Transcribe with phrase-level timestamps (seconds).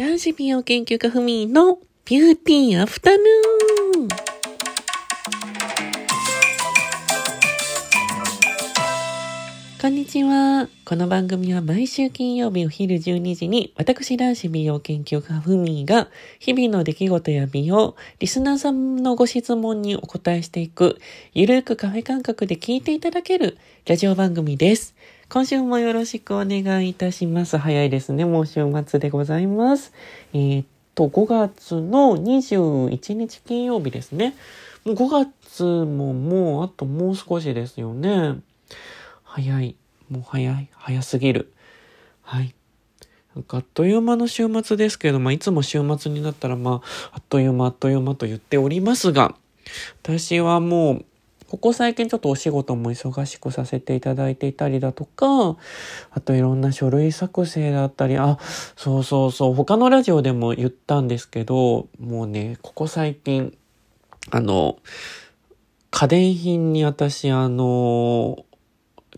[0.00, 4.08] 男子美容研究家ふみのビューティーアフタヌーン。
[9.78, 10.70] こんにちは。
[10.86, 16.08] この番組は毎週金曜日お昼12時に私男子美容研究家ふみが
[16.38, 20.98] 日々の出来事や美容、リスナーさんのご質問にお答えしていく
[21.34, 24.94] ゆるくカフェ感覚で聞いていただけるラジオ番組です。
[25.32, 27.56] 今週もよろしくお願いいたします。
[27.56, 28.24] 早いですね。
[28.24, 29.92] もう週末でございます。
[30.32, 34.34] えー、っと、5月の21日金曜日ですね。
[34.84, 38.40] もう5月ももうあともう少しですよね。
[39.22, 39.76] 早い。
[40.10, 40.68] もう早い。
[40.72, 41.52] 早すぎる。
[42.22, 42.52] はい。
[43.36, 49.36] なんかあっという間の週末ですけど、まあ、いつも週末になったら、まあ、あっという間、あっという間と言っておりますが、
[50.02, 51.04] 私はもう、
[51.50, 55.56] ここ最近ちょっとお仕事も忙しくさせていただいていたりだとか、
[56.12, 58.38] あといろんな書類作成だったり、あ、
[58.76, 63.58] そうそうそう、他のラジオでも言ったんですけど、もうね、ここ最近、
[64.30, 64.78] あの、
[65.90, 68.44] 家電品に私、あの、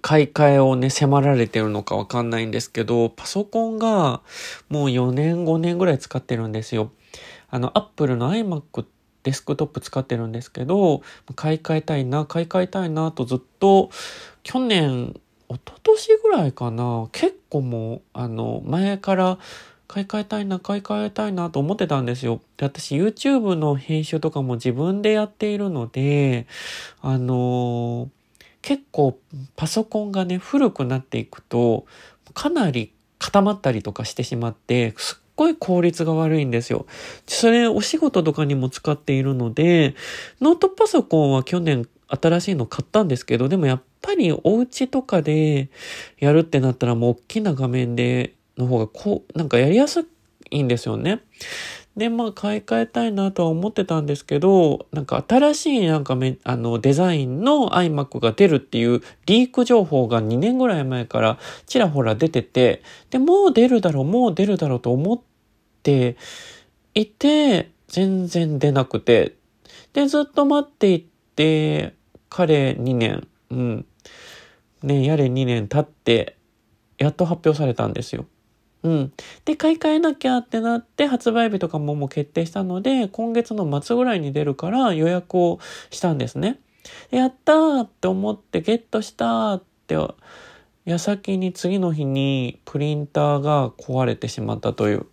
[0.01, 4.23] 買い替えをね、迫られてるのかわかんないんですけど、パソコンが
[4.71, 6.93] もう4年5年ぐらい使ってるんですよ。
[7.51, 11.03] あの、アップルの iMac ってデスクトップ使ってるんですけど、
[11.37, 13.91] 買い替えたいな、買い替えたいなとずっと、
[14.43, 15.15] 去年、
[15.49, 19.39] 一昨年ぐらいかな、結構もう、あの、前から
[19.87, 22.41] 買い替えたいな、買い替えたいなと思ってたんですよ。
[22.57, 26.47] で、私 YouTube の編集とかも自分でやっているので、
[27.03, 28.09] あの
[28.63, 29.19] 結構
[29.57, 31.85] パソコンがね、古くなっていくと、
[32.33, 36.87] かなり固まったりとかしてしまって、すっごい効率が悪いんですよ。
[37.27, 39.95] それお仕事とかにも使っているので、
[40.41, 45.69] ノートパソコンは去年新しいの買ったんですけど、でもやっぱりお家とかで
[46.19, 50.07] やるってなったらもう大きな画面での方がこう、なんかやりやす
[50.51, 51.21] いんですよね。
[51.97, 65.32] で、まあ、買い替えたいなとは思ってたんですけど、なんか新しいなんかめ、あの、デザインの iMac が出るっていうリーク情報が2年ぐらい前からちらほら出てて、で、もう出るだろう、もう出るだろうと思って
[65.83, 66.17] て
[66.95, 69.37] いて、全然出なくて、
[69.93, 71.05] で、ずっと待っていっ
[71.37, 71.95] て、
[72.31, 73.87] 彼2年、うん、
[74.83, 76.37] ね、やれ2年経って、
[76.99, 78.27] やっと発表されたんですよ。
[78.83, 79.13] うん。
[79.45, 85.61] で、買い替えなきゃってなって、発売日とかももう決定したので、今月の末ぐらいに出るから予約を
[85.91, 86.59] したんですね。
[87.11, 89.97] やったーって思ってゲットしたーって、
[90.85, 95.07] 矢先に次の日にプリンターが壊れてしまったという。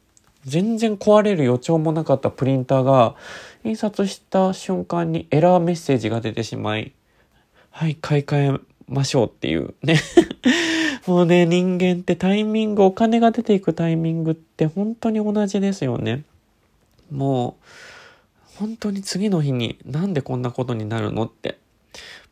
[0.45, 3.15] 全然壊れる予兆もなかったプリンターが、
[3.63, 6.93] 印刷した瞬間にエラーメッセージが出てしまい、
[7.71, 9.99] はい、買い替えましょうっていうね
[11.05, 16.23] もうね、人間ってタイミング、お金が出ていくタイミングって本当に同じですよね。
[17.11, 17.57] も
[18.55, 21.57] う、本当に次の日になんでこんなことになるのって。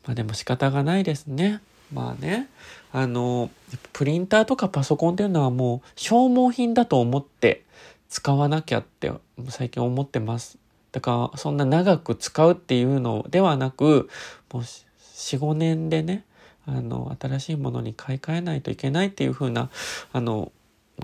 [0.06, 1.62] まあでも仕方がないですね。
[1.92, 2.50] まあね、
[2.92, 3.50] あの、
[3.94, 7.64] プリンターとかパソコンっていうのはもう消耗品だと思って
[8.10, 9.12] 使わなきゃって
[9.50, 10.58] 最近思ってます。
[10.92, 14.10] だからそんな長く使うっていうのではなく、
[14.52, 16.26] もう4、5年でね、
[16.66, 19.70] あの、新しいものに買い替えないといけないっていう風な、
[20.12, 20.52] あの、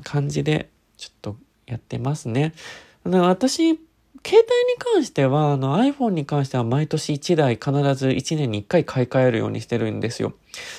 [0.03, 2.53] 感じで、ちょっとやってますね。
[3.03, 3.79] 私、
[4.25, 10.33] 携帯に関しては、あの iPhone に関しては毎年1台必ず1年に1回買い替えるようにしてるんですよ。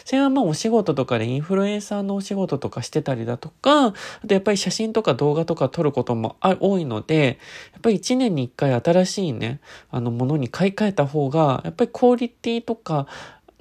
[0.04, 3.92] それはまあお仕事とかでインフルエンサーのお仕事とかしてたりだとか、あ
[4.26, 7.38] とやっぱり写真とか動画とか撮ることも多いので、
[7.72, 9.60] やっぱり1年に1回新しいね、
[9.90, 13.06] あのものに買い替えた方が、やっぱりクオリティとか、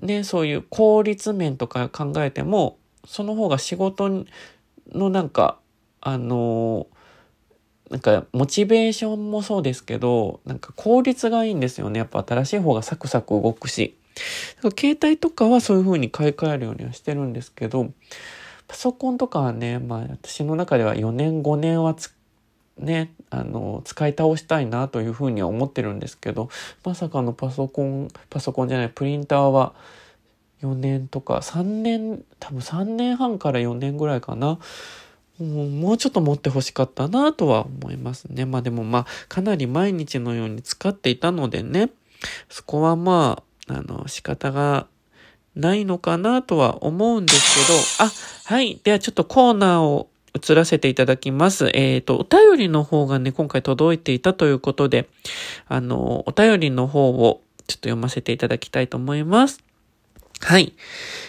[0.01, 4.25] ね、そういう効率面とか考えても、その方が仕事
[4.93, 5.59] のなんか、
[5.99, 6.87] あの
[7.89, 11.99] なんか、モチベーションもそうですけど、なんか効率がいいんですよね。
[11.99, 13.95] やっぱ新しい方がサクサク動くし。
[14.77, 17.91] 携帯とかはそういう風に買い替えるようにはしてるんですけど、
[18.67, 21.95] パソコンとかはね、まあ私の中では4年5年は
[22.77, 26.49] ね、あの、使い倒したいなというふうには思ってるんですけど、
[26.83, 29.73] まさかのパソコン、パソコンじゃない、プリンターは
[30.61, 34.59] 4年とか、3年、多分3年半から4年ぐらいかな。
[35.39, 38.45] もうちょっと持って欲しかったなとは思いますね。
[38.45, 41.89] まあでもまあ、かなり毎日のように使っていたのでね、
[42.49, 44.87] そこはまあ、あの、仕方が
[45.55, 48.79] ないのかなとは思うんですけど、あ、はい。
[48.83, 51.69] ではちょっとコーナーを移らせていただきます。
[51.73, 55.09] えっ、ー、と、お便りの方がね、今回届いていたということで、
[55.67, 59.63] あの、お便りの方をちょっと読ませていただきたいと思います。
[60.41, 60.73] はい。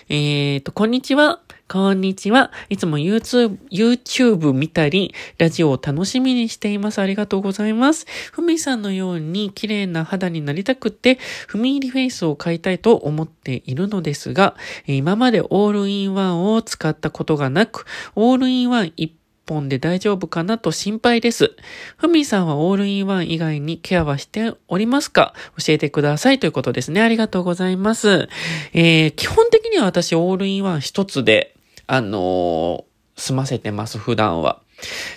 [0.08, 1.40] えっ、ー、と、こんにちは。
[1.74, 2.52] こんにちは。
[2.68, 7.00] いつも YouTube、YouTube 見たり、ラジオを楽しみにしています。
[7.00, 8.06] ありがとうございます。
[8.30, 11.18] ふみさんのように綺麗な肌になりたくて、
[11.48, 14.54] ふみ入りフェイスを買いたいと思っているのですが、
[14.86, 19.12] 今までオールインワンを使ったことがなく、オールインワン一
[19.44, 21.56] 本で大丈夫かなと心配です。
[21.96, 25.34] ふみさんはオールインワン以外にケアはしておりますか？
[25.58, 27.02] 教えてくださいということですね。
[27.02, 28.28] ありがとうございます。
[28.74, 31.50] えー、基本的には私オールインワン一つで、
[31.86, 34.60] あのー、済ませてます、普段は。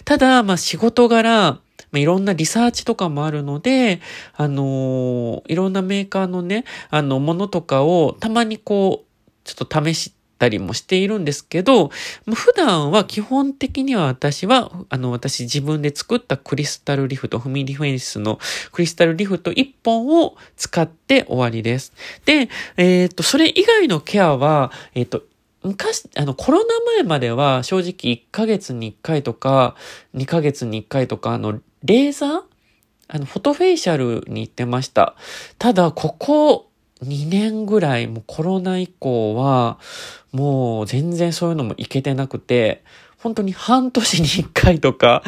[0.06, 1.60] ただ、まあ仕事柄、
[1.92, 4.02] まあ、いろんなリサーチとかもあるので、
[4.36, 9.08] あのー、いろんなメーカーのね、あの、ものとかをたまにこう、
[9.44, 11.90] ちょっと試したりもしているんですけど、
[12.34, 18.40] 普段は基本的には私は、あの、私自分で作ったクリスタルリフト、フミリフェイスの
[18.72, 21.94] クリスタルリフト1本を使って終わりです。
[22.26, 25.24] で、えっ、ー、と、それ以外のケアは、えっ、ー、と、
[25.68, 26.66] 昔、あの、コロナ
[26.96, 29.76] 前までは正直1ヶ月に1回とか、
[30.16, 32.42] 2ヶ月に1回とか、あの、レーザー？
[33.10, 35.16] あの、フォトフェイシャルに行ってました。
[35.58, 36.70] ただ、ここ
[37.04, 39.80] 2年ぐらい、もうコロナ以降は、
[40.32, 42.84] もう全然そういうのもいけてなくて、
[43.20, 45.24] 本当に半年に1回とか、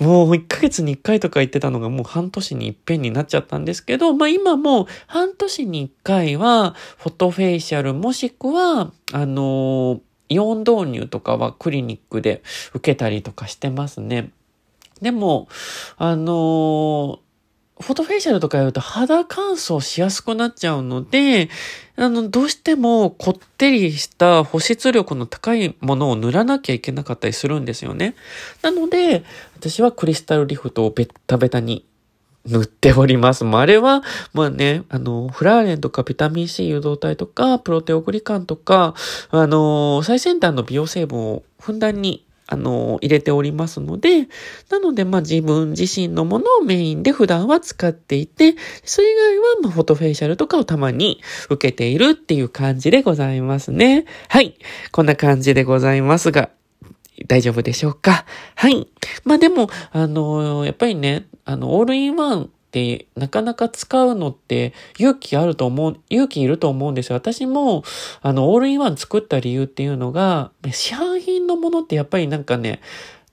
[0.00, 12.42] もう1ヶ月に1回とか言ってたのがもう半年に一遍になっちゃったんですけど、まあ今も半年に1回はフォトフェイシャルもしくは、あのイオン導入とかはクリニックで
[12.72, 14.30] 受けたりとかしてますね。
[15.02, 15.48] でも、
[15.96, 17.20] あの
[17.80, 21.48] フォトフェイシャルとかやると肌乾燥しやすくなっちゃうので、
[21.96, 28.14] あの、どうしてもこってりした保湿力の高いものを塗らなきゃいけなかったりするんですよね。
[28.62, 29.24] なので、
[29.56, 31.86] 私はクリスタルリフトをベッタベタに
[32.46, 33.44] 塗っております。
[33.44, 34.02] もうあれは、
[34.32, 38.94] まあね、あの、フラーレンとかビタミン C 誘導体とか、プロテオグリカンとか、
[39.30, 44.26] あの、最先端の美容成分をふんだんにあの、入れておりますので、
[44.70, 54.04] なので、まあ自分自身のものをメインで普段は使っていて、それ以外は、まあフォトフェイシャルとかをたまに受けているっていう感じでございますね。
[54.28, 54.58] はい。
[54.90, 56.50] こんな感じでございますが、
[57.28, 58.24] 大丈夫でしょうか？
[58.56, 58.88] はい。
[59.24, 67.16] まあでも、あの、やっぱりね、あの、オールインワンってなかなか使うのって勇気あると思う、勇気いると思うんですよ。
[67.16, 67.82] 私も、
[68.22, 72.80] あの、オールインワン作った理由っていうのが、市販品のものってやっぱりなんかね、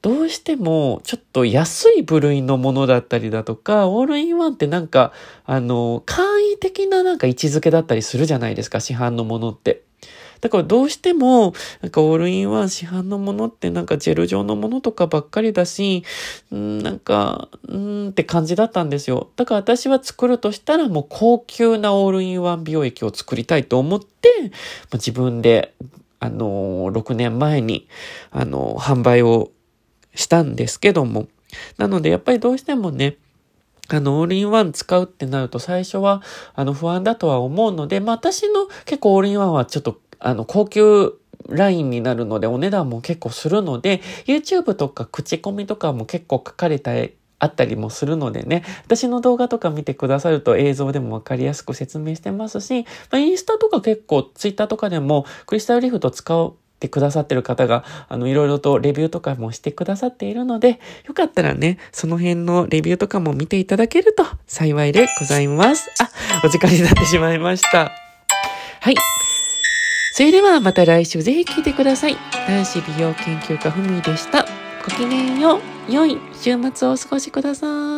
[0.01, 5.13] どうしてもちょっと安い部類のものだったりだとか、オールインワンってなんか、
[5.45, 9.83] あの、簡易的ななんか位置づけだったりするじゃないですか、市販のものって。
[10.41, 16.03] だからどうしても、なんかオールインワン市販のものってなんかジェル状のものとかばっかりだし、
[16.53, 19.29] んなんか、うんって感じだったんですよ。
[19.35, 24.51] だから私は作るとしたらもう高級なオールインワン美容液を作りたいと思って、
[24.93, 25.73] 自分で、
[26.19, 27.87] あのー、6年前に、
[28.31, 29.51] あのー、販売を
[30.15, 31.27] したんですけども。
[31.77, 33.17] なのでやっぱりどうしてもね、
[33.89, 36.21] あの、オールインワン使うってなると最初は、
[36.55, 41.13] あの、不安だとは思うので、まあ、私の結構オールインワンはちょっとあの、高級
[41.49, 46.91] ラインになるのでお値段も結構するので、YouTube とか口コミとかも結構書かれた
[47.39, 65.89] あったりもするのでね、私の動画とか見てくださると映像でもわかりやすく説明してますし、まあ、インスタとか結構 Twitter とかでもクリスタルリフト使ってくださってる方が、あの、いろいろとレビューとかもしてくださっているので、よかったらね、その辺のレビューとかも見ていただけると幸いでございます。
[66.01, 66.09] あ、
[66.43, 67.91] お時間になってしまいました。
[68.81, 69.16] はい。
[70.17, 72.17] それではまた来週ぜひ聴いてください。
[72.47, 74.47] 男子美容研究家ふみでした。
[74.83, 75.91] ごきげんよう。
[75.91, 77.96] 良い週末をお過ごしください。